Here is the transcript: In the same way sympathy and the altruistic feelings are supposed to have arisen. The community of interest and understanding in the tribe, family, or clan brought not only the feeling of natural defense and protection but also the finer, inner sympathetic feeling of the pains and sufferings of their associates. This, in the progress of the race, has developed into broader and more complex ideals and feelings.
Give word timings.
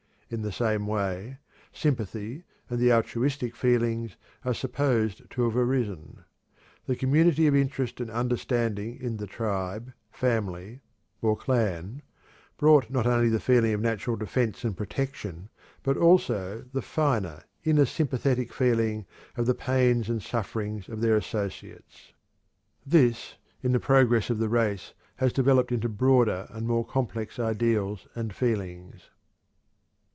In 0.33 0.43
the 0.43 0.51
same 0.53 0.87
way 0.87 1.39
sympathy 1.73 2.45
and 2.69 2.79
the 2.79 2.89
altruistic 2.93 3.53
feelings 3.53 4.15
are 4.45 4.53
supposed 4.53 5.29
to 5.31 5.43
have 5.43 5.57
arisen. 5.57 6.23
The 6.85 6.95
community 6.95 7.47
of 7.47 7.53
interest 7.53 7.99
and 7.99 8.09
understanding 8.09 8.97
in 9.01 9.17
the 9.17 9.27
tribe, 9.27 9.91
family, 10.09 10.79
or 11.21 11.35
clan 11.35 12.01
brought 12.55 12.89
not 12.89 13.05
only 13.05 13.27
the 13.27 13.41
feeling 13.41 13.73
of 13.73 13.81
natural 13.81 14.15
defense 14.15 14.63
and 14.63 14.77
protection 14.77 15.49
but 15.83 15.97
also 15.97 16.63
the 16.71 16.81
finer, 16.81 17.43
inner 17.65 17.85
sympathetic 17.85 18.53
feeling 18.53 19.05
of 19.35 19.47
the 19.47 19.53
pains 19.53 20.07
and 20.07 20.23
sufferings 20.23 20.87
of 20.87 21.01
their 21.01 21.17
associates. 21.17 22.13
This, 22.85 23.35
in 23.61 23.73
the 23.73 23.81
progress 23.81 24.29
of 24.29 24.39
the 24.39 24.47
race, 24.47 24.93
has 25.17 25.33
developed 25.33 25.73
into 25.73 25.89
broader 25.89 26.47
and 26.51 26.65
more 26.65 26.85
complex 26.85 27.37
ideals 27.37 28.07
and 28.15 28.33
feelings. 28.33 29.09